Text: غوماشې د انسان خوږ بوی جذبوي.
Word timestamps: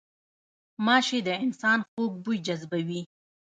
غوماشې 0.75 1.19
د 1.27 1.29
انسان 1.45 1.79
خوږ 1.89 2.11
بوی 2.23 2.37
جذبوي. 2.45 3.01